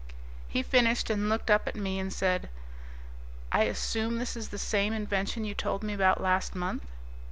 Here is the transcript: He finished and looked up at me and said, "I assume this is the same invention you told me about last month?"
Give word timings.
He 0.47 0.63
finished 0.63 1.11
and 1.11 1.29
looked 1.29 1.51
up 1.51 1.67
at 1.67 1.75
me 1.75 1.99
and 1.99 2.11
said, 2.11 2.49
"I 3.51 3.65
assume 3.65 4.17
this 4.17 4.35
is 4.35 4.49
the 4.49 4.57
same 4.57 4.93
invention 4.93 5.45
you 5.45 5.53
told 5.53 5.83
me 5.83 5.93
about 5.93 6.19
last 6.19 6.55
month?" 6.55 6.81